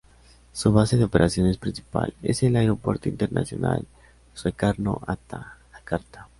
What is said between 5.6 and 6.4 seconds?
Jakarta.